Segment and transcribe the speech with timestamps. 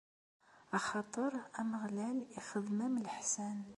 [0.77, 3.59] Axaṭer Ameɣlal ixdem-am leḥsan.